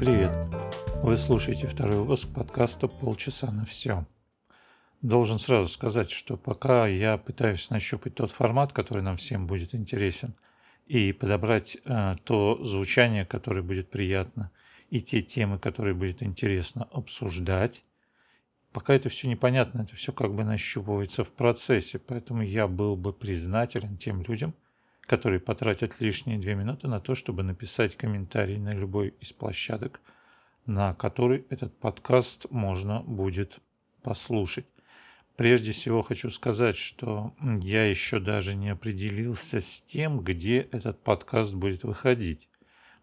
[0.00, 0.32] Привет!
[1.02, 4.06] Вы слушаете второй выпуск подкаста «Полчаса на все».
[5.02, 10.34] Должен сразу сказать, что пока я пытаюсь нащупать тот формат, который нам всем будет интересен,
[10.86, 14.50] и подобрать э, то звучание, которое будет приятно,
[14.90, 17.84] и те темы, которые будет интересно обсуждать,
[18.72, 23.12] пока это все непонятно, это все как бы нащупывается в процессе, поэтому я был бы
[23.12, 24.54] признателен тем людям,
[25.02, 30.00] которые потратят лишние две минуты на то, чтобы написать комментарий на любой из площадок,
[30.66, 33.60] на который этот подкаст можно будет
[34.02, 34.66] послушать.
[35.36, 41.54] Прежде всего хочу сказать, что я еще даже не определился с тем, где этот подкаст
[41.54, 42.49] будет выходить.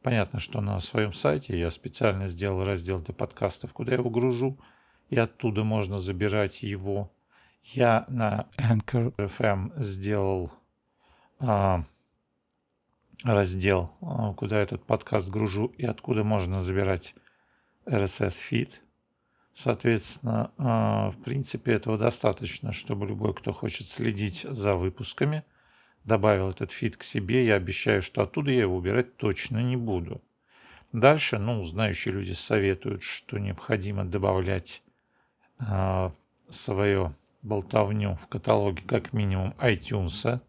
[0.08, 4.58] Понятно, что на своем сайте я специально сделал раздел для подкастов, куда я его гружу,
[5.10, 7.12] и оттуда можно забирать его.
[7.62, 10.54] Я на Anchor FM сделал
[11.42, 11.82] а,
[13.26, 17.14] раздел, а, куда этот подкаст гружу и откуда можно забирать
[17.86, 18.82] RSS-фид–
[19.54, 25.44] Соответственно, а, в принципе, этого достаточно, чтобы любой, кто хочет следить за выпусками,
[26.08, 27.46] добавил этот фид к себе.
[27.46, 30.22] Я обещаю, что оттуда я его убирать точно не буду.
[30.94, 34.82] Дальше, ну, знающие люди советуют, что необходимо добавлять
[35.60, 36.10] э,
[36.50, 40.40] свою болтовню в каталоге как минимум iTunes,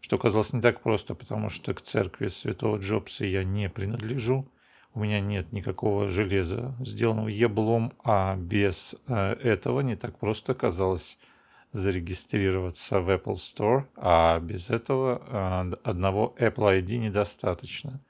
[0.00, 4.50] что казалось не так просто, потому что к церкви святого Джобса я не принадлежу.
[4.94, 11.18] У меня нет никакого железа, сделанного еблом, а без э, этого не так просто оказалось
[11.76, 18.00] зарегистрироваться в Apple Store, а без этого э, одного Apple ID недостаточно,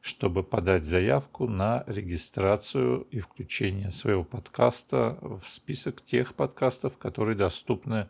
[0.00, 8.08] чтобы подать заявку на регистрацию и включение своего подкаста в список тех подкастов, которые доступны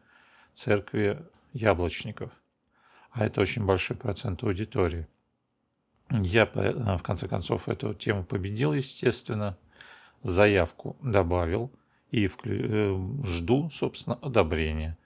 [0.55, 2.33] церкви яблочников.
[3.11, 5.07] А это очень большой процент аудитории.
[6.11, 9.57] Я, э, в конце концов, эту тему победил, естественно,
[10.23, 11.71] заявку добавил
[12.15, 12.95] и э,
[13.25, 14.97] жду, собственно, одобрения.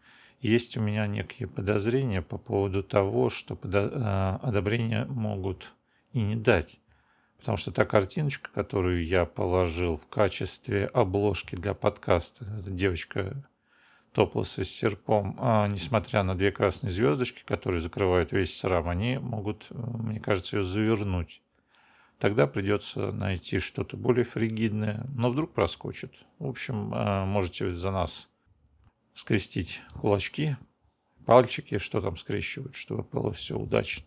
[0.40, 5.72] Есть у меня некие подозрения по поводу того, что э, одобрения могут
[6.12, 6.78] и не дать.
[7.38, 13.42] Потому что та картиночка, которую я положил в качестве обложки для подкаста, девочка
[14.12, 19.68] топлосы с серпом, а несмотря на две красные звездочки, которые закрывают весь срам, они могут,
[19.70, 21.40] э, мне кажется, ее завернуть.
[22.18, 26.12] Тогда придется найти что-то более фригидное, но вдруг проскочит.
[26.38, 28.28] В общем, э, можете за нас
[29.14, 30.56] скрестить кулачки,
[31.26, 34.04] пальчики, что там скрещивают, чтобы было все удачно.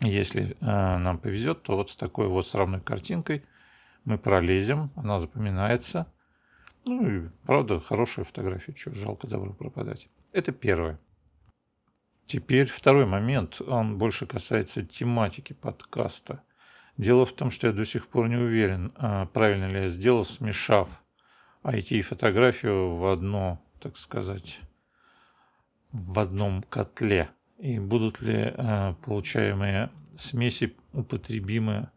[0.00, 3.44] Если э, нам повезет, то вот с такой вот срамной картинкой
[4.04, 6.12] мы пролезем, она запоминается–
[6.86, 10.08] ну и, правда, хорошая фотография, что жалко добро пропадать.
[10.32, 11.00] Это первое.
[12.26, 16.44] Теперь второй момент, он больше касается тематики подкаста.
[16.98, 20.24] Дело в том, что я до сих пор не уверен, а, правильно ли я сделал,
[20.24, 20.88] смешав
[21.62, 24.60] IT и фотографию в одно, так сказать,
[25.92, 27.28] в одном котле.
[27.58, 31.90] И будут ли а, получаемые смеси употребимы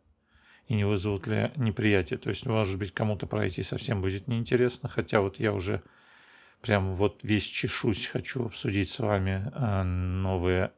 [0.68, 2.20] и не вызовут ли неприятие.
[2.20, 5.82] То есть, может быть, кому-то пройти совсем будет неинтересно, хотя вот я уже
[6.62, 10.74] прям вот весь чешусь, хочу обсудить с вами а, новые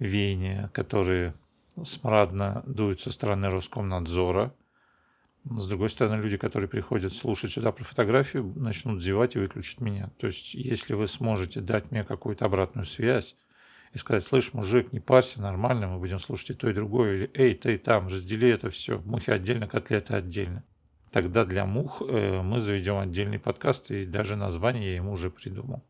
[0.00, 1.34] веяния, которые
[1.82, 4.54] смрадно дуют со стороны Роскомнадзора.
[5.44, 10.10] С другой стороны, люди, которые приходят слушать сюда про фотографию, начнут зевать и выключат меня.
[10.18, 13.36] То есть, если вы сможете дать мне какую-то обратную связь,
[13.92, 17.30] и сказать, слышь, мужик, не парься, нормально, мы будем слушать и то, и другое, или
[17.34, 20.64] эй, ты там, раздели это все, мухи отдельно, котлеты отдельно.
[21.12, 25.84] Тогда для мух э, мы заведем отдельный подкаст, и даже название я ему уже придумал.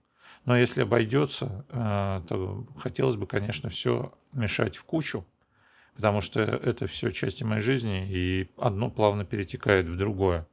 [0.44, 5.24] Но если обойдется, э, то хотелось бы, конечно, все мешать в кучу,
[5.94, 10.46] потому что это все части моей жизни, и одно плавно перетекает в другое.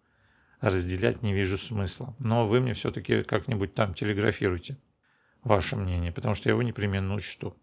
[0.59, 2.15] Разделять не вижу смысла.
[2.19, 4.77] Но вы мне все-таки как-нибудь там телеграфируйте
[5.43, 7.55] ваше мнение, потому что я его непременно учту.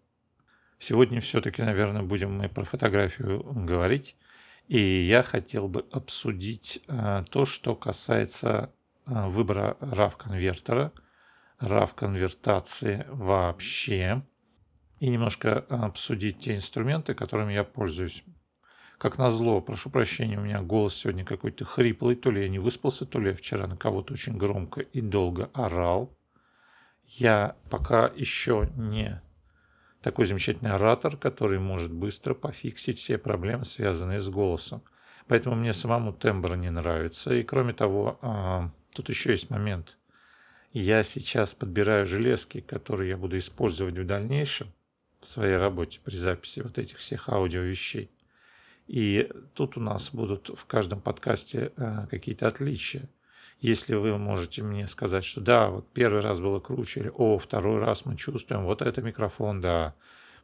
[0.79, 4.17] Сегодня все-таки, наверное, будем мы про фотографию говорить.
[4.69, 8.71] И я хотел бы обсудить э, то, что касается
[9.07, 10.93] э, выбора RAV-конвертера,
[11.61, 14.23] RAV-конвертации вообще,
[15.01, 18.25] и немножко обсудить те инструменты, которыми я пользуюсь.
[18.99, 23.07] Как назло, прошу прощения, у меня голос сегодня какой-то хриплый, то ли я не выспался,
[23.07, 26.19] то ли я вчера на кого-то очень громко и долго орал
[27.09, 29.21] я пока еще не
[30.03, 34.83] такой замечательный оратор, который может быстро пофиксить все проблемы, связанные с голосом.
[35.27, 37.35] Поэтому мне самому тембр не нравится.
[37.35, 39.99] И кроме того, а, тут еще есть момент.
[40.73, 44.73] Я сейчас подбираю железки, которые я буду использовать в дальнейшем
[45.21, 48.11] в своей работе при записи вот этих всех аудио вещей.
[48.87, 53.09] И тут у нас будут в каждом подкасте а, какие-то отличия.
[53.61, 57.81] Если вы можете мне сказать, что да, вот первый раз было круче, или о, второй
[57.81, 59.95] раз мы чувствуем, вот это микрофон, да,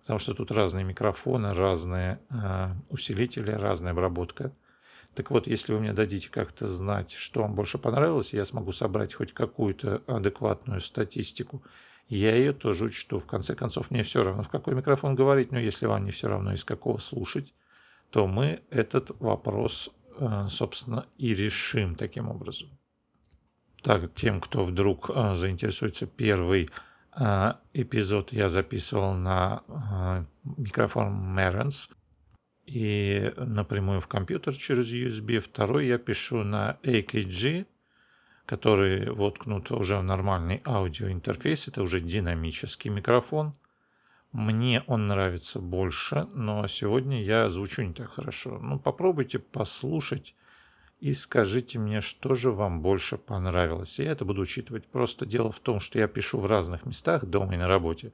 [0.00, 4.52] потому что тут разные микрофоны, разные э, усилители, разная обработка.
[5.14, 9.14] Так вот, если вы мне дадите как-то знать, что вам больше понравилось, я смогу собрать
[9.14, 11.62] хоть какую-то адекватную статистику,
[12.08, 13.18] я ее тоже учту.
[13.18, 16.28] В конце концов, мне все равно, в какой микрофон говорить, но если вам не все
[16.28, 17.54] равно, из какого слушать,
[18.10, 22.68] то мы этот вопрос, э, собственно, и решим таким образом.
[23.82, 26.70] Так, тем, кто вдруг э, заинтересуется, первый
[27.16, 31.90] э, эпизод я записывал на микрофон Merens
[32.66, 35.40] и напрямую в компьютер через USB.
[35.40, 37.66] Второй я пишу на AKG,
[38.46, 41.68] который воткнут уже в нормальный аудиоинтерфейс.
[41.68, 43.54] Это уже динамический микрофон.
[44.32, 48.58] Мне он нравится больше, но сегодня я звучу не так хорошо.
[48.58, 50.34] Ну, попробуйте послушать
[51.00, 53.98] и скажите мне, что же вам больше понравилось.
[53.98, 54.86] Я это буду учитывать.
[54.86, 58.12] Просто дело в том, что я пишу в разных местах, дома и на работе.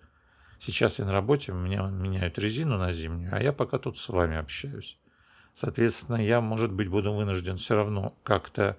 [0.59, 4.37] Сейчас я на работе, меня меняют резину на зимнюю, а я пока тут с вами
[4.37, 4.99] общаюсь.
[5.55, 8.77] Соответственно, я, может быть, буду вынужден все равно как-то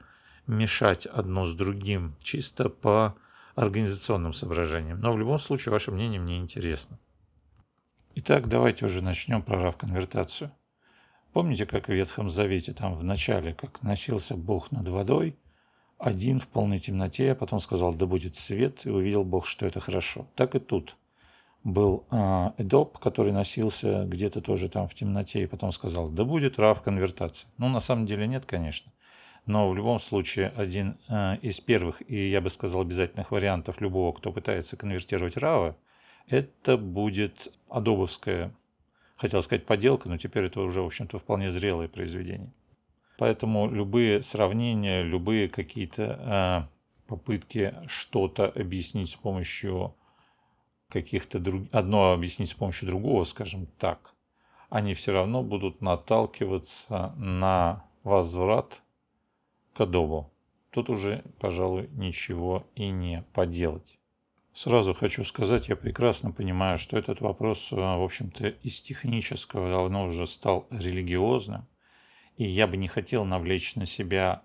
[0.48, 3.16] мешать одно с другим, чисто по
[3.56, 5.00] организационным соображениям.
[5.00, 6.98] Но в любом случае, ваше мнение мне интересно.
[8.16, 10.52] Итак, давайте уже начнем про RAV-конвертацию.
[11.34, 15.38] Помните, как в Ветхом Завете, там в начале, как носился Бог над водой,
[15.98, 19.80] один в полной темноте, а потом сказал, да будет свет, и увидел Бог, что это
[19.80, 20.28] хорошо.
[20.36, 20.98] Так и тут
[21.64, 26.60] был э, Эдоп, который носился где-то тоже там в темноте, и потом сказал, да будет
[26.60, 27.50] рав конвертация.
[27.58, 28.92] Ну, на самом деле нет, конечно.
[29.46, 34.14] Но в любом случае один э, из первых, и я бы сказал, обязательных вариантов любого,
[34.14, 35.76] кто пытается конвертировать рава,
[36.28, 38.54] это будет адобовская
[39.22, 42.52] хотел сказать поделка, но теперь это уже, в общем-то, вполне зрелое произведение.
[43.20, 49.94] Поэтому любые сравнения, любые какие-то э, попытки что-то объяснить с помощью
[50.90, 51.68] каких-то друг...
[51.72, 54.16] одно объяснить с помощью другого, скажем так,
[54.72, 58.82] они все равно будут наталкиваться на возврат
[59.74, 60.32] к Адобу.
[60.72, 64.00] Тут уже, пожалуй, ничего и не поделать.
[64.54, 70.04] Сразу хочу сказать, я прекрасно понимаю, что этот вопрос, э, в общем-то, из технического давно
[70.06, 71.68] уже стал религиозным,
[72.36, 74.44] и я бы не хотел навлечь на себя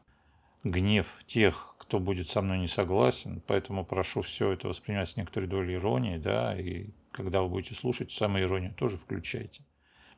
[0.62, 5.48] гнев тех, кто будет со мной не согласен, поэтому прошу все это воспринимать с некоторой
[5.48, 9.64] долей иронии, да, и когда вы будете слушать, самоиронию тоже включайте.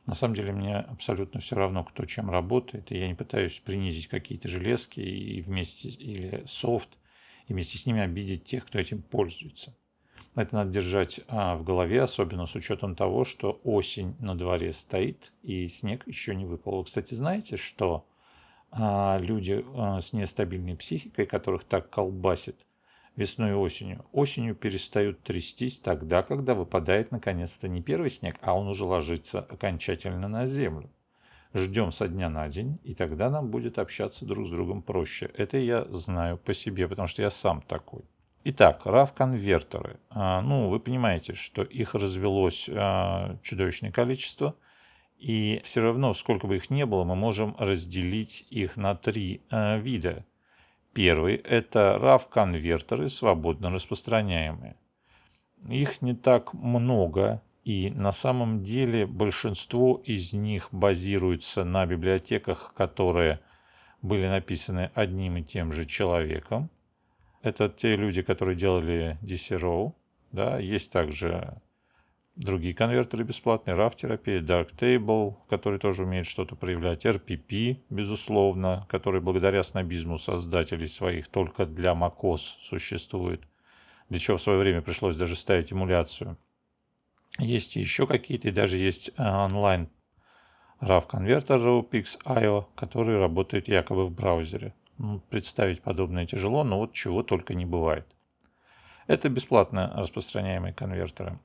[0.05, 4.07] На самом деле мне абсолютно все равно, кто чем работает, и я не пытаюсь принизить
[4.07, 6.97] какие-то железки и вместе или софт,
[7.47, 9.75] и вместе с ними обидеть тех, кто этим пользуется.
[10.35, 15.33] Это надо держать а, в голове, особенно с учетом того, что осень на дворе стоит
[15.43, 16.77] и снег еще не выпал.
[16.77, 18.05] Вы, кстати, знаете, что
[18.71, 22.55] а, люди а, с нестабильной психикой, которых так колбасит
[23.19, 28.67] весной и осенью, осенью перестают трястись тогда, когда выпадает наконец-то не первый снег, а он
[28.67, 30.89] уже ложится окончательно на землю.
[31.53, 35.29] Ждем со дня на день, и тогда нам будет общаться друг с другом проще.
[35.35, 38.03] Это я знаю по себе, потому что я сам такой.
[38.45, 39.99] Итак, RAV-конвертеры.
[40.09, 44.55] А, ну, вы понимаете, что их развелось а, чудовищное количество,
[45.17, 49.77] и все равно, сколько бы их ни было, мы можем разделить их на три а,
[49.77, 50.25] вида.
[50.99, 54.75] Первый– это RAV-конвертеры, свободно распространяемые.
[55.69, 63.39] Их не так много, и на самом деле большинство из них базируется на библиотеках, которые
[64.01, 66.69] были написаны одним и тем же человеком.
[67.43, 69.93] Это те люди, которые делали DC-RAW.
[70.33, 71.61] Да, есть также
[72.39, 80.17] другие конвертеры бесплатные, RAV-терапия, Darktable, который тоже умеет что-то проявлять, RPP, безусловно, который благодаря снобизму
[80.17, 83.41] создателей своих только для macOS существует,
[84.07, 86.37] для чего в свое время пришлось даже ставить эмуляцию.
[87.37, 89.89] Есть еще какие-то, и даже есть э, онлайн
[90.81, 94.73] RAV-конвертер RAWPix.io, который работает якобы в браузере.
[94.97, 98.05] Ну, представить подобное тяжело, но вот чего только не бывает.
[99.07, 101.39] Это бесплатно распространяемые конвертеры.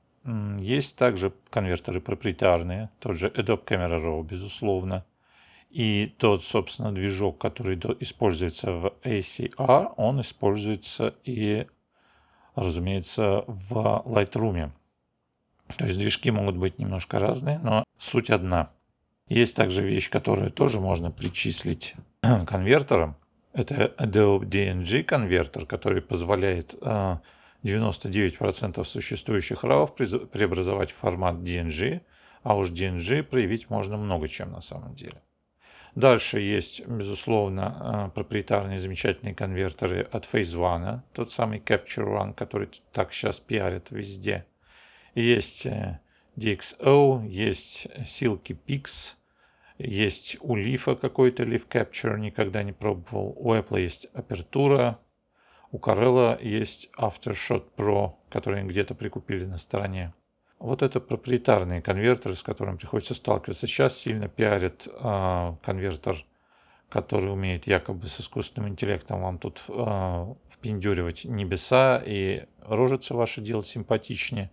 [0.59, 5.05] Есть также конвертеры проприетарные, тот же Adobe Camera Raw, безусловно.
[5.69, 11.67] И тот, собственно, движок, который используется в ACR, он используется и,
[12.55, 14.71] разумеется, в Lightroom.
[15.77, 18.71] То есть движки могут быть немножко разные, но суть одна.
[19.27, 21.95] Есть также вещь, которую тоже можно причислить
[22.47, 23.15] конвертерам.
[23.53, 26.75] Это Adobe DNG конвертер, который позволяет
[27.65, 32.01] 99% существующих RAW преобразовать в формат DNG,
[32.43, 35.21] а уж DNG проявить можно много чем на самом деле.
[35.95, 42.69] Дальше есть, безусловно, э, проприетарные замечательные конвертеры от Phase One, тот самый Capture One, который
[42.91, 44.45] так сейчас пиарят везде.
[45.15, 45.99] Есть э,
[46.35, 49.15] DXO, есть Silky Pix,
[49.77, 53.33] есть у Лифа какой-то Leaf Capture, никогда не пробовал.
[53.37, 54.97] У Apple есть Apertura,
[55.75, 60.13] у Corella есть Aftershot Pro, который где-то прикупили на стороне.
[60.57, 63.67] Вот это проприетарные конвертеры, с которыми приходится сталкиваться.
[63.67, 66.15] Сейчас сильно пиарит э, конвертер,
[66.87, 73.67] который умеет якобы с искусственным интеллектом вам тут э, впендюривать небеса и рожицы ваши делать
[73.67, 74.51] симпатичнее.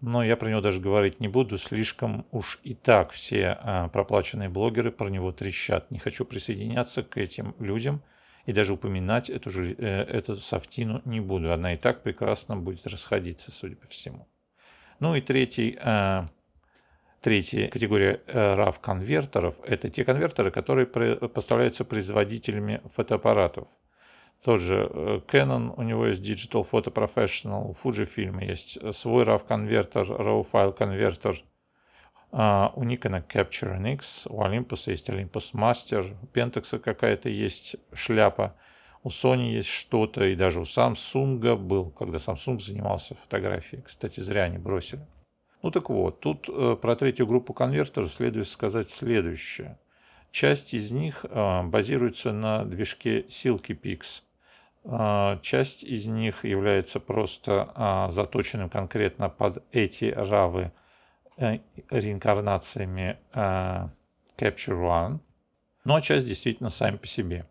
[0.00, 4.48] Но я про него даже говорить не буду, слишком уж и так все э, проплаченные
[4.48, 5.90] блогеры про него трещат.
[5.90, 8.02] Не хочу присоединяться к этим людям
[8.46, 11.52] и даже упоминать эту, же, э, эту софтину не буду.
[11.52, 14.26] Она и так прекрасно будет расходиться, судя по всему.
[14.98, 16.22] Ну и третий, э,
[17.20, 23.68] третья категория э, RAV-конвертеров– это те конвертеры, которые поставляются производителями фотоаппаратов.
[24.42, 31.42] Тот же Canon, у него есть Digital Photo Professional, у Fujifilm есть свой RAV-конвертер, RAW-файл-конвертер,
[32.32, 38.54] Uh, у Nikon Capture NX, у Olympus есть Olympus Master, у Pentax какая-то есть шляпа,
[39.02, 43.82] у Sony есть что-то, и даже у Samsung был, когда Samsung занимался фотографией.
[43.82, 45.00] Кстати, зря они бросили.
[45.62, 49.78] Ну так вот, тут э, про третью группу конвертеров следует сказать следующее.
[50.30, 54.22] Часть из них э, базируется на движке Silky Pix.
[54.84, 60.72] Э, часть из них является просто э, заточенным конкретно под эти равы
[61.90, 63.88] реинкарнациями э,
[64.36, 65.20] Capture One.
[65.84, 67.46] Ну а часть действительно сами по себе.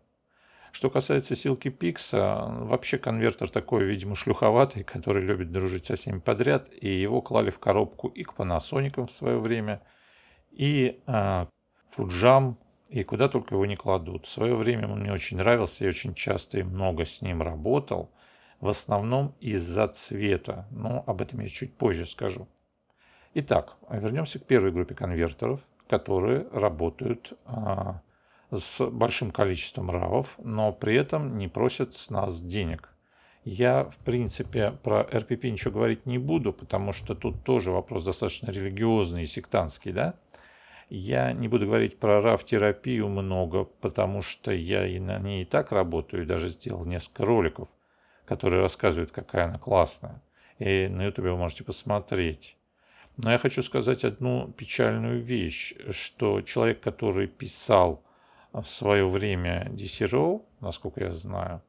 [0.72, 6.68] Что касается Silky Pix, вообще конвертер такой, видимо, шлюховатый, который любит дружить со всеми подряд,
[6.72, 9.82] и его клали в коробку и к Panasonic в свое время,
[10.52, 11.46] и э,
[11.96, 12.54] Fujam,
[12.88, 14.26] и куда только его не кладут.
[14.26, 18.10] В свое время он мне очень нравился, я очень часто и много с ним работал,
[18.60, 22.46] в основном из-за цвета, но об этом я чуть позже скажу.
[23.32, 28.00] Итак, вернемся к первой группе конвертеров, которые работают а,
[28.50, 32.88] с большим количеством равов, но при этом не просят с нас денег.
[33.44, 38.50] Я, в принципе, про РПП ничего говорить не буду, потому что тут тоже вопрос достаточно
[38.50, 40.14] религиозный и сектантский, да?
[40.88, 45.70] Я не буду говорить про РАВ-терапию много, потому что я и на ней и так
[45.70, 47.68] работаю, и даже сделал несколько роликов,
[48.24, 50.20] которые рассказывают, какая она классная.
[50.58, 52.56] И на YouTube вы можете посмотреть.
[53.22, 58.02] Но я хочу сказать одну печальную вещь, что человек, который писал
[58.50, 61.62] в свое время DCRO, насколько я знаю,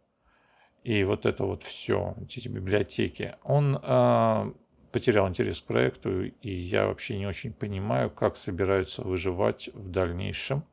[0.86, 4.52] и вот это вот все, эти библиотеки, он э,
[4.94, 10.64] потерял интерес к проекту, и я вообще не очень понимаю, как собираются выживать в дальнейшем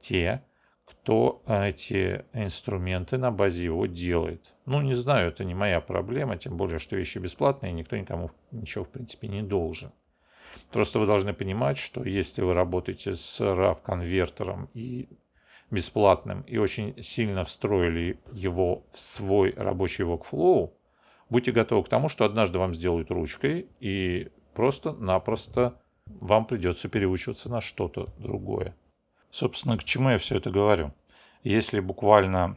[0.00, 0.42] те,
[0.86, 4.54] кто эти инструменты на базе его делает.
[4.64, 8.30] Ну, не знаю, это не моя проблема, тем более, что вещи бесплатные, и никто никому
[8.52, 9.92] ничего, в принципе, не должен.
[10.72, 15.08] Просто вы должны понимать, что если вы работаете с RAV-конвертером и
[15.70, 20.72] бесплатным и очень сильно встроили его в свой рабочий workflow,
[21.30, 27.60] будьте готовы к тому, что однажды вам сделают ручкой и просто-напросто вам придется переучиваться на
[27.60, 28.76] что-то другое.
[29.30, 30.92] Собственно, к чему я все это говорю?
[31.42, 32.56] Если буквально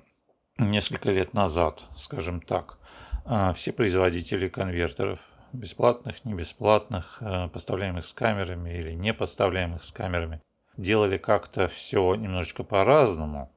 [0.57, 2.77] несколько лет назад, скажем так,
[3.25, 5.19] а, все производители конвертеров,
[5.53, 10.41] бесплатных, не бесплатных, а, поставляемых с камерами или не поставляемых с камерами,
[10.77, 13.51] делали как-то все немножечко по-разному,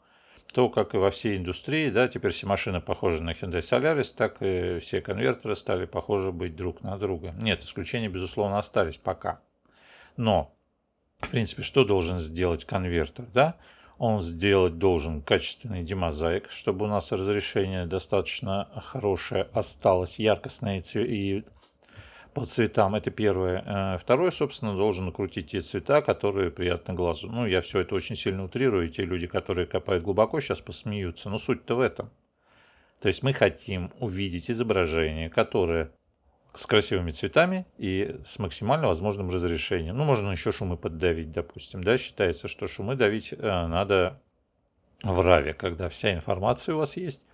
[0.52, 4.38] то, как и во всей индустрии, да, теперь все машины похожи на Hyundai Solaris, так
[4.40, 7.35] и все конвертеры стали похожи быть друг на друга.
[7.40, 9.40] Нет, исключения, безусловно, остались пока.
[10.16, 10.52] Но,
[11.20, 13.56] в принципе, что должен сделать конвертер, да?
[13.99, 21.44] Он сделать должен качественный демозаик, чтобы у нас разрешение достаточно хорошее осталось, яркостное и
[22.34, 22.94] по цветам.
[22.94, 23.64] Это первое.
[23.66, 27.28] Э, второе, собственно, должен накрутить те цвета, которые приятны глазу.
[27.30, 31.30] Ну, я все это очень сильно утрирую, и те люди, которые копают глубоко, сейчас посмеются.
[31.30, 32.10] Но суть-то в этом.
[33.00, 35.90] То есть мы хотим увидеть изображение, которое
[36.54, 39.96] с красивыми цветами и с максимально возможным разрешением.
[39.96, 41.82] Ну, можно еще шумы поддавить, допустим.
[41.82, 44.20] Да, считается, что шумы давить э, надо
[45.02, 47.26] в раве, когда вся информация у вас есть,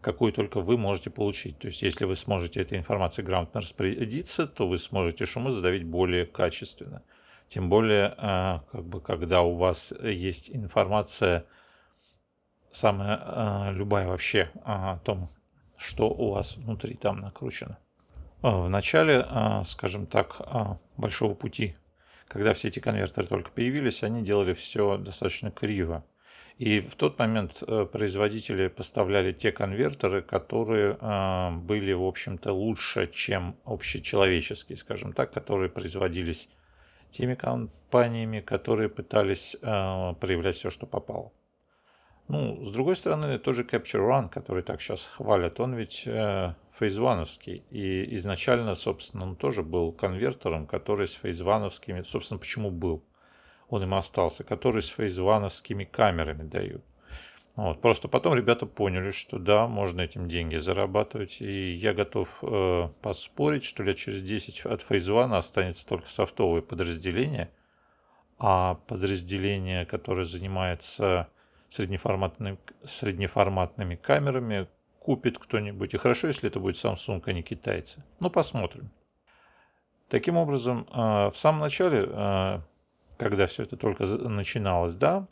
[0.00, 1.58] какую только вы можете получить.
[1.58, 6.26] То есть, если вы сможете этой информацией грамотно распорядиться, то вы сможете шумы задавить более
[6.26, 7.02] качественно.
[7.48, 11.46] Тем более, а, как бы, когда у вас есть информация,
[12.70, 15.30] самая а, любая вообще о том,
[15.76, 17.78] что у вас внутри там накручено.
[18.42, 19.26] В начале,
[19.64, 20.40] скажем так,
[20.96, 21.74] большого пути,
[22.28, 26.04] когда все эти конвертеры только появились, они делали все достаточно криво.
[26.58, 33.06] И в тот момент э, производители поставляли те конвертеры, которые э, были, в общем-то, лучше,
[33.06, 36.48] чем общечеловеческие, скажем так, которые производились
[37.10, 41.30] теми компаниями, которые пытались э, проявлять все, что попало.
[42.26, 47.62] Ну, с другой стороны, тоже Capture One, который так сейчас хвалят, он ведь э, фейзвановский.
[47.70, 52.02] И изначально, собственно, он тоже был конвертером, который с фейзвановскими...
[52.02, 53.04] Собственно, почему был?
[53.68, 56.82] Он им остался, который с фейзвановскими камерами дают.
[57.58, 57.80] Вот.
[57.80, 61.42] Просто потом ребята поняли, что да, можно этим деньги зарабатывать.
[61.42, 67.50] И я готов э, поспорить, что лет через 10 от фейзвана останется только софтовое подразделение,
[68.38, 71.28] а подразделение, которое занимается
[71.68, 74.68] среднеформатными, среднеформатными камерами,
[75.00, 75.94] купит кто-нибудь.
[75.94, 78.04] И хорошо, если это будет Samsung, а не китайцы.
[78.20, 78.90] Ну, посмотрим.
[80.08, 82.60] Таким образом, э, в самом начале э,
[83.18, 85.26] когда все это только начиналось, да,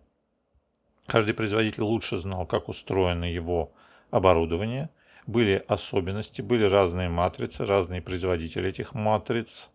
[1.06, 3.72] каждый производитель лучше знал, как устроено его
[4.10, 4.90] оборудование,
[5.26, 9.70] были особенности, были разные матрицы, разные производители этих матриц.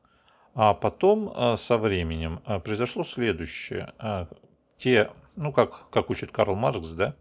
[0.54, 3.94] А потом а, со временем а, произошло следующее.
[3.98, 4.28] А,
[4.76, 7.16] те, ну как, как учит Карл Маркс, да,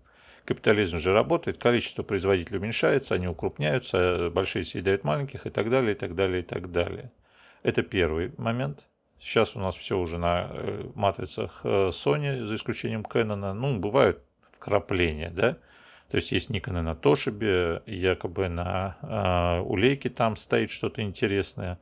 [0.45, 5.99] капитализм же работает, количество производителей уменьшается, они укрупняются, большие съедают маленьких и так далее, и
[5.99, 7.13] так далее, и так далее.
[7.63, 8.90] Это первый момент.
[9.21, 13.53] Сейчас у нас все уже на э, матрицах э, Sony, за исключением Canon.
[13.53, 14.23] Ну, бывают
[14.53, 15.59] вкрапления, да.
[16.11, 21.79] То есть есть Nikon на Toshiba, якобы на э, улейке там стоит что-то интересное.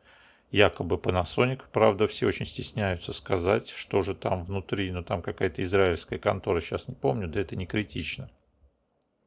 [0.50, 6.18] Якобы Panasonic, правда, все очень стесняются сказать, что же там внутри, но там какая-то израильская
[6.18, 8.30] контора, сейчас не помню, да это не критично.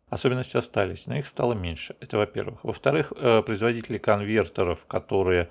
[0.09, 1.95] Особенности остались, но их стало меньше.
[1.99, 2.63] Это во-первых.
[2.63, 5.49] Во-вторых, э, производители конвертеров, которые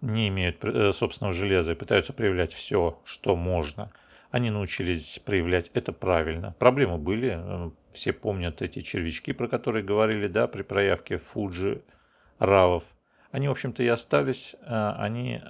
[0.00, 3.90] не имеют э, собственного железа и пытаются проявлять все, что можно.
[4.30, 6.54] Они научились проявлять это правильно.
[6.58, 7.34] Проблемы были.
[7.36, 11.82] Э, все помнят эти червячки, про которые говорили, да, при проявке Фуджи,
[12.38, 12.84] Равов.
[13.30, 14.54] Они, в общем-то, и остались.
[14.62, 15.40] Э, они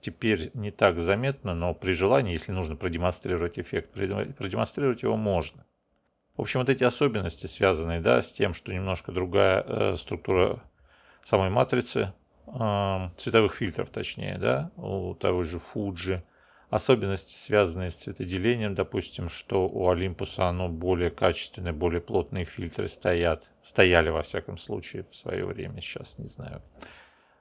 [0.00, 5.64] теперь не так заметны, но при желании, если нужно продемонстрировать эффект, продемонстрировать его можно.
[6.36, 10.62] В общем, вот эти особенности, связанные да, с тем, что немножко другая структура
[11.22, 12.14] самой матрицы,
[13.16, 16.22] цветовых фильтров, точнее, да, у того же Fuji.
[16.70, 23.50] Особенности, связанные с цветоделением, допустим, что у Олимпуса оно более качественное, более плотные фильтры стоят,
[23.60, 26.62] стояли во всяком случае в свое время, сейчас не знаю.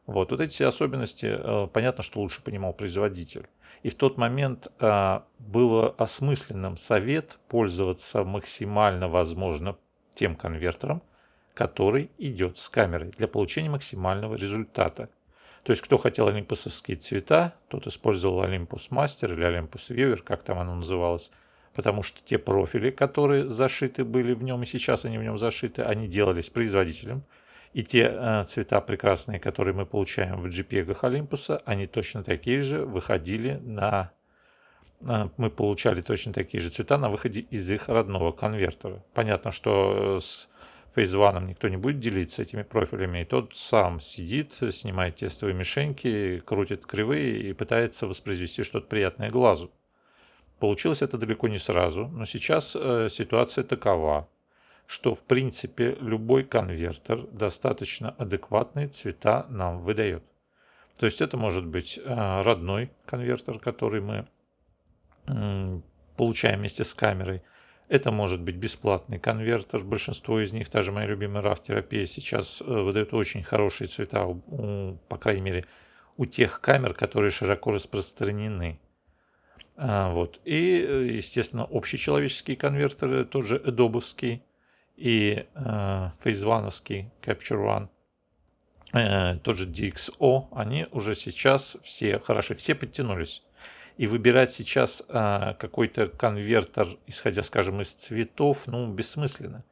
[0.07, 3.47] Вот, вот эти особенности, э, понятно, что лучше понимал производитель.
[3.83, 9.77] И в тот момент а, было осмысленным совет пользоваться максимально возможно
[10.15, 11.01] тем конвертером,
[11.59, 15.09] который идет с камерой для получения максимального результата.
[15.63, 20.57] То есть, кто хотел олимпусовские цвета, тот использовал Olympus Master или Olympus Viewer, как там
[20.57, 21.31] оно называлось,
[21.75, 25.81] потому что те профили, которые зашиты были в нем, и сейчас они в нем зашиты,
[25.81, 27.23] они делались производителем.
[27.73, 32.85] И те э, цвета прекрасные, которые мы получаем в JPEG Olympus, они точно такие же
[32.85, 34.11] выходили на...
[35.01, 39.03] Э, мы получали точно такие же цвета на выходе из их родного конвертера.
[39.13, 40.47] Понятно, что с
[40.93, 46.85] фейзваном никто не будет делиться этими профилями, и тот сам сидит, снимает тестовые мишеньки, крутит
[46.85, 49.71] кривые и пытается воспроизвести что-то приятное глазу.
[50.59, 54.27] Получилось это далеко не сразу, но сейчас э, ситуация такова,
[54.87, 60.23] что в принципе любой конвертер достаточно адекватные цвета нам выдает.
[60.97, 64.27] То есть это может быть э, родной конвертер, который мы
[65.27, 65.79] э,
[66.17, 67.41] получаем вместе с камерой–
[67.89, 69.83] это может быть бесплатный конвертер.
[69.83, 75.41] Большинство из них, даже моя любимая RAV-терапия, сейчас э, выдает очень хорошие цвета, по крайней
[75.41, 75.65] мере,
[76.15, 78.79] у тех камер, которые широко распространены.
[79.75, 80.39] А, вот.
[80.45, 84.41] И, э, естественно, общечеловеческие конвертеры, тот же Adobe
[84.95, 87.87] и э, FaceOne, Capture One,
[88.93, 93.41] э, тот же DxO, они уже сейчас все хороши, все подтянулись.
[93.99, 99.65] И выбирать сейчас а, какой-то конвертер, исходя, скажем, из цветов, ну, бессмысленно.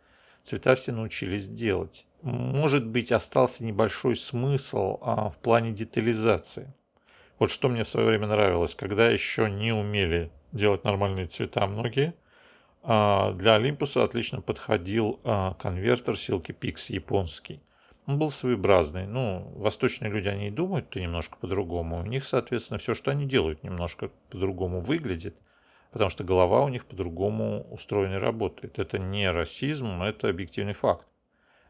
[0.44, 2.06] Цвета все научились делать.
[2.24, 6.74] Может быть, остался небольшой смысл а, в плане детализации.
[7.40, 12.14] Вот что мне в свое время нравилось, когда еще не умели делать нормальные цвета многие,
[12.84, 17.62] а, для Олимпуса отлично подходил а, конвертер Silky Pix японский.
[18.08, 19.06] Он был своеобразный.
[19.06, 22.00] Ну, восточные люди, они думают-то немножко по-другому.
[22.00, 25.38] У них, соответственно, все, что они делают, немножко по-другому выглядит,
[25.92, 28.80] потому что голова у них по-другому устроена и работает.
[28.80, 31.06] Это не расизм, это объективный факт.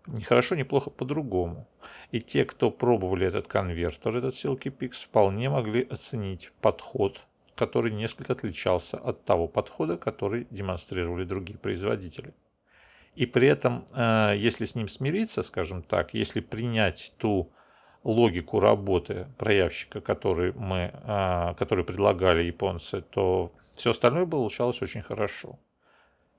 [0.05, 1.67] Ни хорошо, ни плохо по-другому.
[2.11, 7.19] И те, кто пробовали этот конвертер, этот Silky Pix, вполне могли оценить подход,
[7.55, 12.35] который несколько отличался от того подхода, который демонстрировали другие производители.
[13.17, 17.51] И при этом, э, если с ним смириться, скажем так, если принять ту
[18.03, 25.57] логику работы проявщика, который мы, э, который предлагали японцы, то все остальное получалось очень хорошо.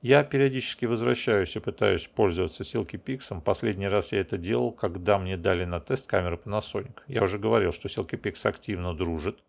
[0.03, 3.41] Я периодически возвращаюсь и пытаюсь пользоваться Silky Pix.
[3.41, 7.01] Последний раз я это делал, когда мне дали на тест камеры Panasonic.
[7.09, 9.41] Я уже говорил, что Silky Pix активно дружит.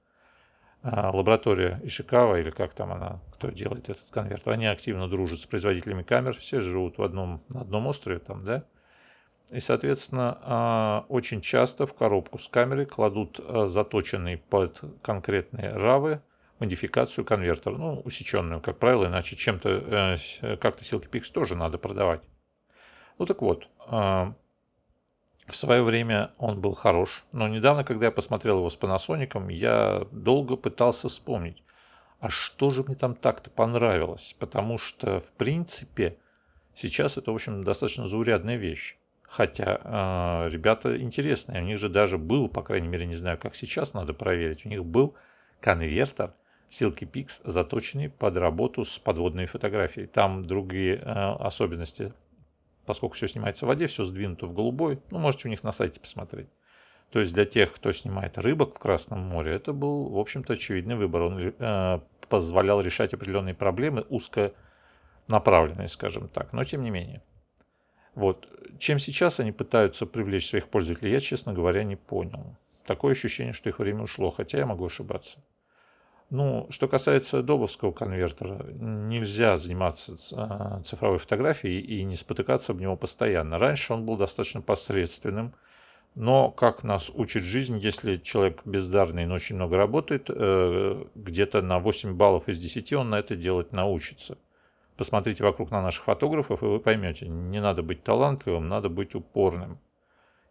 [0.81, 5.45] А, лаборатория Ишикава, или как там она, кто делает этот конверт, они активно дружат с
[5.45, 6.37] производителями камер.
[6.37, 8.63] Все живут в одном, на одном острове там, да?
[9.51, 16.21] И, соответственно, а, очень часто в коробку с камерой кладут а, заточенные под конкретные равы
[16.59, 22.21] модификацию конвертера, ну, усеченную, как правило, иначе чем-то, э, как-то Silky Pix тоже надо продавать.
[23.17, 23.67] Ну так вот,
[25.49, 30.05] в свое время он был хорош, но недавно, когда я посмотрел его с Panasonic, я
[30.11, 31.63] долго пытался вспомнить,
[32.19, 36.17] а что же мне там так-то понравилось, потому что, в принципе,
[36.73, 38.97] сейчас это, в общем, достаточно заурядная вещь.
[39.23, 43.55] Хотя э, ребята интересные, у них же даже был, по крайней мере, не знаю, как
[43.55, 45.13] сейчас надо проверить, у них был
[45.61, 46.33] конвертер
[46.69, 50.07] Silky Pix заточенный под работу с подводной фотографией.
[50.07, 52.13] Там другие э, особенности,
[52.89, 54.99] поскольку все снимается в воде, все сдвинуто в голубой.
[55.11, 56.47] Ну, можете у них на сайте посмотреть.
[57.11, 60.95] То есть для тех, кто снимает рыбок в Красном море, это был, в общем-то, очевидный
[60.95, 61.21] выбор.
[61.21, 61.99] Он э,
[62.29, 67.21] позволял решать определенные проблемы, узконаправленные, скажем так, но тем не менее.
[68.15, 68.49] Вот.
[68.79, 72.55] Чем сейчас они пытаются привлечь своих пользователей, я, честно говоря, не понял.
[72.87, 75.37] Такое ощущение, что их время ушло, хотя я могу ошибаться.
[76.29, 82.95] Ну, что касается добовского конвертера, нельзя заниматься а, цифровой фотографией и не спотыкаться об него
[82.95, 83.57] постоянно.
[83.57, 85.55] Раньше он был достаточно посредственным,
[86.13, 91.79] но, как нас учит жизнь, если человек бездарный, но очень много работает, э, где-то на
[91.79, 94.37] 8 баллов из 10 он на это делать научится.
[94.97, 99.79] Посмотрите вокруг на наших фотографов, и вы поймете, не надо быть талантливым, надо быть упорным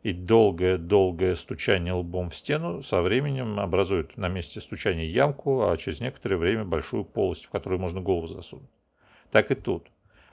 [0.02, 6.00] и долгое-долгое стучание лбом в стену со временем образует на месте стучания ямку, а через
[6.00, 8.70] некоторое время большую полость, в которую можно голову засунуть.
[9.30, 9.88] Так и тут.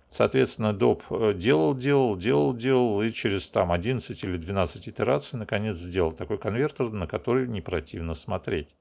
[0.09, 1.03] Соответственно, доп
[1.35, 6.91] делал, делал, делал, делал, и через там 11 или 12 итераций наконец сделал такой конвертер,
[6.91, 8.75] на который не противно смотреть.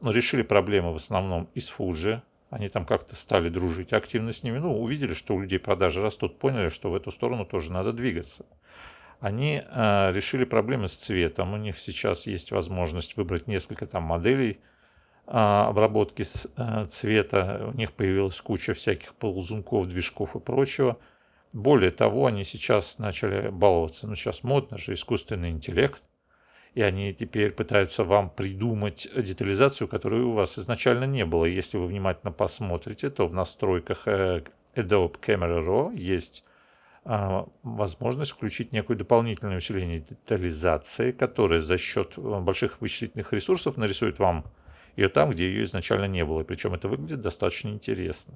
[0.00, 2.20] Но решили проблемы в основном из Fuji.
[2.50, 4.58] Они там как-то стали дружить активно с ними.
[4.58, 8.44] Ну, увидели, что у людей продажи растут, поняли, что в эту сторону тоже надо двигаться
[9.20, 11.54] они э, решили проблемы с цветом.
[11.54, 14.60] У них сейчас есть возможность выбрать несколько там моделей
[15.26, 17.70] э, обработки с, э, цвета.
[17.72, 20.98] У них появилась куча всяких ползунков, движков и прочего.
[21.52, 24.06] Более того, они сейчас начали баловаться.
[24.06, 26.02] Ну, сейчас модно же искусственный интеллект.
[26.74, 31.46] И они теперь пытаются вам придумать детализацию, которой у вас изначально не было.
[31.46, 34.42] Если вы внимательно посмотрите, то в настройках э,
[34.74, 36.44] Adobe Camera Raw есть
[37.62, 44.44] возможность включить некое дополнительное усиление детализации, которое за счет э, больших вычислительных ресурсов нарисует вам
[44.96, 46.42] ее там, где ее изначально не было.
[46.42, 48.34] Причем это выглядит достаточно интересно.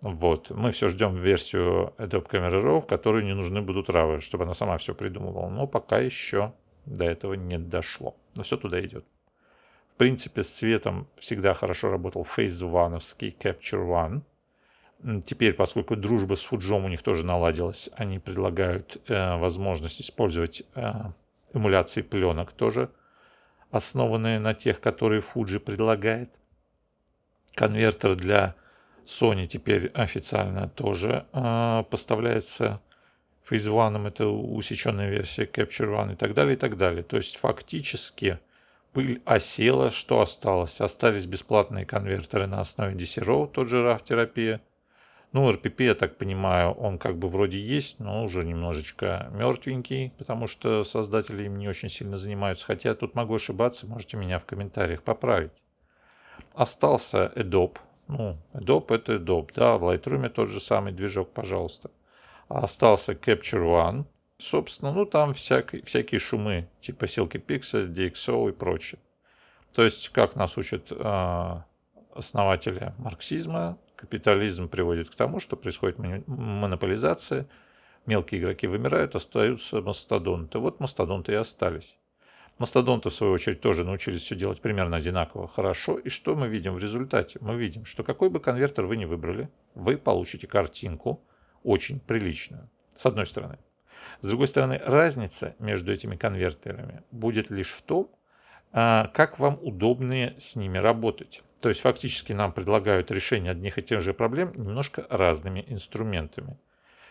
[0.00, 0.50] Вот.
[0.50, 4.54] Мы все ждем версию Adobe Camera Raw, в которой не нужны будут равы, чтобы она
[4.54, 5.50] сама все придумывала.
[5.50, 6.54] Но пока еще
[6.86, 8.16] до этого не дошло.
[8.36, 9.04] Но все туда идет.
[9.92, 14.22] В принципе, с цветом всегда хорошо работал Phase One Capture One–
[15.24, 20.92] Теперь, поскольку дружба с Фуджом у них тоже наладилась, они предлагают э, возможность использовать э,
[21.52, 22.90] эмуляции пленок тоже,
[23.70, 26.30] основанные на тех, которые Fuji предлагает.
[27.54, 28.54] Конвертер для
[29.04, 32.80] Sony теперь официально тоже э, поставляется
[33.48, 37.02] Phase One, это усеченная версия Capture One и так далее, и так далее.
[37.02, 38.40] То есть фактически
[38.94, 40.80] пыль осела, что осталось?
[40.80, 44.62] Остались бесплатные конвертеры на основе DC-RAW, тот же RAW-терапия–
[45.36, 50.46] ну, РПП, я так понимаю, он как бы вроде есть, но уже немножечко мертвенький, потому
[50.46, 52.64] что создатели им не очень сильно занимаются.
[52.64, 55.52] Хотя я тут могу ошибаться, можете меня в комментариях поправить.
[56.54, 57.76] Остался Adobe.
[58.08, 61.90] Ну, Adobe это Adobe, да, в Lightroom тот же самый движок, пожалуйста.
[62.48, 64.06] остался Capture One.
[64.38, 69.00] Собственно, ну там всякие, всякие шумы, типа Silky Pixel, DxO и прочее.
[69.74, 71.60] То есть, как нас учат э,
[72.14, 77.48] основатели марксизма, капитализм приводит к тому, что происходит монополизация,
[78.06, 80.58] мелкие игроки вымирают, остаются мастодонты.
[80.58, 81.98] Вот мастодонты и остались.
[82.58, 85.98] Мастодонты, в свою очередь, тоже научились все делать примерно одинаково хорошо.
[85.98, 87.38] И что мы видим в результате?
[87.42, 91.22] Мы видим, что какой бы конвертер вы ни выбрали, вы получите картинку
[91.62, 92.70] очень приличную.
[92.94, 93.58] С одной стороны.
[94.20, 98.10] С другой стороны, разница между этими конвертерами будет лишь в том,
[98.72, 101.42] а, как вам удобнее с ними работать.
[101.66, 106.56] То есть фактически нам предлагают решение одних и тех же проблем немножко разными инструментами.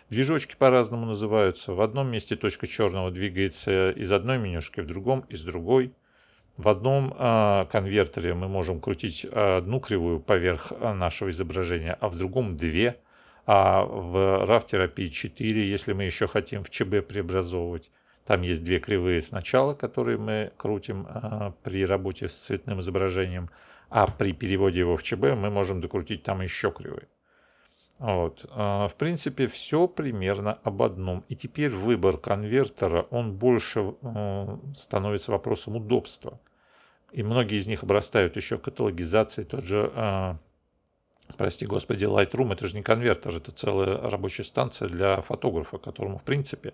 [0.10, 1.74] Движочки по-разному называются.
[1.74, 5.92] В одном месте точка черного двигается из одной менюшки, в другом из другой.
[6.56, 12.56] В одном э, конвертере мы можем крутить одну кривую поверх нашего изображения, а в другом
[12.56, 13.02] две.
[13.46, 17.92] А в RAV-терапии 4, если мы еще хотим в ЧБ преобразовывать,
[18.26, 23.50] там есть две кривые сначала, которые мы крутим э, при работе с цветным изображением,
[23.96, 27.08] а при переводе его в ЧБ мы можем докрутить там еще кривые.
[27.98, 28.46] Вот.
[28.50, 31.24] А, в принципе, все примерно об одном.
[31.30, 36.42] И теперь выбор конвертера, он больше э, становится вопросом удобства.
[37.14, 39.48] И многие из них обрастают еще каталогизацией.
[39.48, 40.40] Тот же, а,
[41.38, 46.24] прости господи, Lightroom, это же не конвертер, это целая рабочая станция для фотографа, которому, в
[46.24, 46.74] принципе,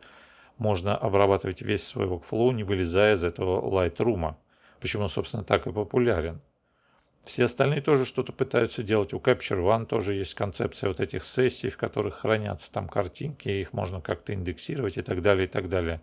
[0.58, 4.34] можно обрабатывать весь свой workflow, не вылезая из этого Lightroom.
[4.80, 6.42] Почему, собственно, так и популярен.
[7.24, 9.14] Все остальные тоже что-то пытаются делать.
[9.14, 13.74] У Capture One тоже есть концепция вот этих сессий, в которых хранятся там картинки, их
[13.74, 16.02] можно как-то индексировать и так далее, и так далее.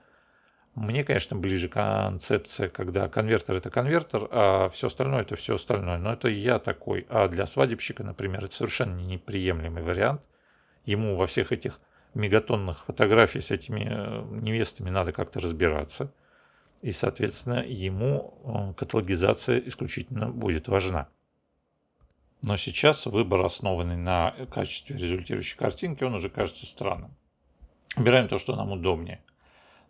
[0.76, 5.98] Мне, конечно, ближе концепция, когда конвертер это конвертер, а все остальное это все остальное.
[5.98, 7.04] Но это я такой.
[7.08, 10.22] А для свадебщика, например, это совершенно неприемлемый вариант.
[10.84, 11.80] Ему во всех этих
[12.14, 16.12] мегатонных фотографий с этими э, невестами надо как-то разбираться
[16.82, 21.08] и, соответственно, ему э, каталогизация исключительно будет важна.
[22.42, 27.16] Но сейчас выбор, основанный на качестве результирующей картинки, он уже кажется странным.
[27.96, 29.20] Выбираем то, что нам удобнее.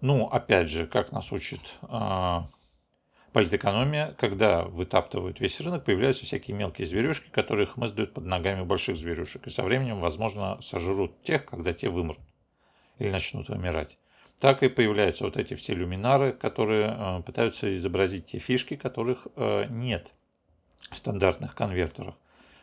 [0.01, 2.41] Ну, опять же, как нас учит э,
[3.33, 9.47] политэкономия, когда вытаптывают весь рынок, появляются всякие мелкие зверюшки, которые хмыздают под ногами больших зверюшек.
[9.47, 12.21] И со временем, возможно, сожрут тех, когда те вымрут
[12.99, 13.99] или начнут вымирать
[14.41, 19.67] так и появляются вот эти все люминары, которые э, пытаются изобразить те фишки, которых э,
[19.69, 20.13] нет
[20.91, 22.15] в стандартных конвертерах.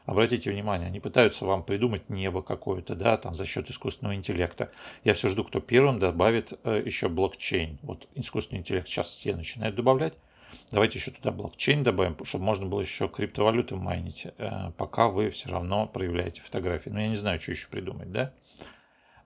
[0.05, 4.71] Обратите внимание, они пытаются вам придумать небо какое-то, да, там за счет искусственного интеллекта.
[5.03, 7.79] Я все жду, кто первым добавит э, еще блокчейн.
[7.81, 10.13] Вот искусственный интеллект сейчас все начинают добавлять.
[10.71, 14.27] Давайте еще туда блокчейн добавим, чтобы можно было еще криптовалюты майнить,
[14.77, 16.89] пока вы все равно проявляете фотографии.
[16.89, 18.31] Но я не знаю, что еще придумать, да?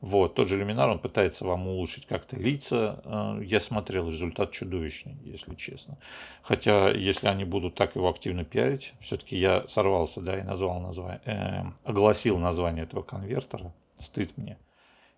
[0.02, 3.02] Вот, тот же Люминар, он пытается вам улучшить как-то лица.
[3.04, 5.98] Э, я смотрел, результат чудовищный, если честно.
[6.42, 11.22] Хотя, если они будут так его активно пиарить, все-таки я сорвался, да, и назвал название,
[11.26, 13.74] э, огласил название этого конвертера.
[13.98, 14.58] Стыд мне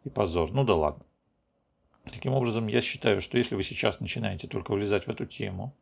[0.03, 0.51] и позор.
[0.51, 1.05] Ну да ладно.
[2.05, 5.75] Таким образом, я считаю, что если вы сейчас начинаете только влезать в эту тему,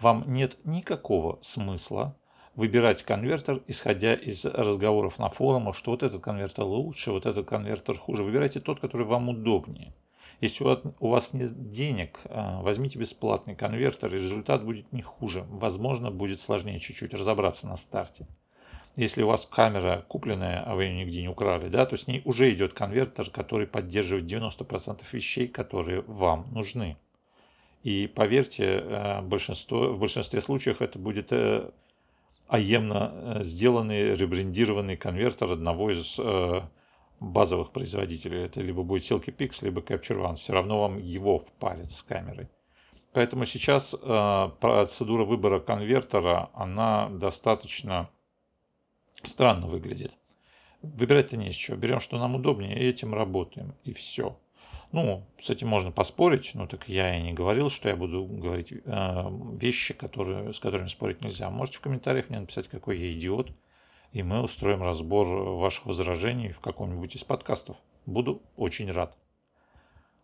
[0.00, 2.16] вам нет никакого смысла
[2.54, 7.96] выбирать конвертер, исходя из разговоров на форумах, что вот этот конвертер лучше, вот этот конвертер
[7.96, 8.24] хуже.
[8.24, 9.94] Выбирайте тот, который вам удобнее.
[10.40, 15.44] Если у вас нет денег, а, возьмите бесплатный конвертер, и результат будет не хуже.
[15.48, 18.26] Возможно, будет сложнее чуть-чуть разобраться на старте.
[18.96, 22.22] Если у вас камера купленная, а вы ее нигде не украли, да, то с ней
[22.24, 26.96] уже идет конвертер, который поддерживает 90% вещей, которые вам нужны.
[27.84, 31.70] И поверьте, а, большинство, в большинстве случаев это будет э,
[32.52, 36.60] аемно э, сделанный, ребрендированный конвертер одного из э,
[37.18, 38.44] базовых производителей.
[38.44, 40.36] Это либо будет Silky Pix, либо Capture One.
[40.36, 42.48] Все равно вам его впарят с камерой.
[43.14, 48.10] Поэтому сейчас э, процедура выбора конвертера, она достаточно
[49.22, 50.18] странно выглядит.
[50.82, 51.78] Выбирать-то не из чего.
[51.78, 53.74] Берем, что нам удобнее, и этим работаем.
[53.84, 54.38] И все.
[54.92, 58.72] Ну, с этим можно поспорить, но так я и не говорил, что я буду говорить
[58.72, 58.78] э,
[59.58, 61.48] вещи, которые, с которыми спорить нельзя.
[61.48, 63.52] Можете в комментариях мне написать, какой я идиот,
[64.12, 67.76] и мы устроим разбор ваших возражений в каком-нибудь из подкастов.
[68.04, 69.16] Буду очень рад.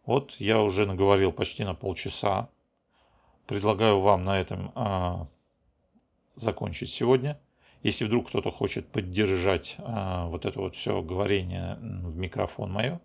[0.05, 2.51] Вот я уже наговорил почти на полчаса.
[3.47, 5.27] Предлагаю вам на этом э,
[6.35, 7.41] закончить сегодня.
[7.83, 13.01] Если вдруг кто-то хочет поддержать э, вот это вот все говорение в микрофон мое,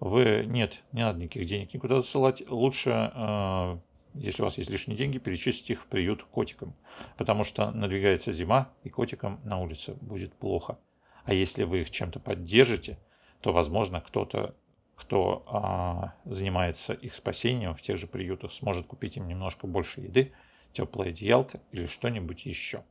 [0.00, 2.48] вы нет, не надо никаких денег никуда засылать.
[2.48, 3.78] Лучше, э,
[4.14, 6.74] если у вас есть лишние деньги, перечислить их в приют котикам.
[7.16, 10.78] Потому что надвигается зима, и котикам на улице будет плохо.
[11.24, 12.98] А если вы их чем-то поддержите,
[13.40, 14.54] то, возможно, кто-то,
[14.94, 20.32] кто а, занимается их спасением в тех же приютах, сможет купить им немножко больше еды,
[20.72, 22.84] теплое одеялко или что-нибудь еще.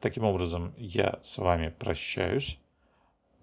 [0.00, 2.58] Таким образом, я с вами прощаюсь.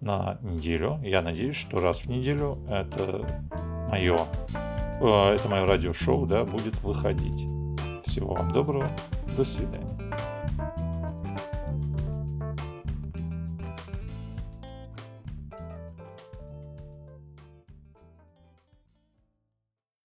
[0.00, 1.00] На неделю.
[1.02, 3.26] Я надеюсь, что раз в неделю это
[3.90, 4.18] мое,
[5.00, 7.46] э, это мое радиошоу да, будет выходить.
[8.04, 8.90] Всего вам доброго.
[9.36, 9.97] До свидания.